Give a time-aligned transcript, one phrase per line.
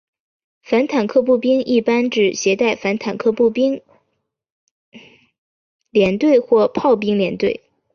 [0.63, 3.81] 反坦克步兵一般指携带反坦克武器的步兵
[5.91, 7.61] 连队或炮兵连队。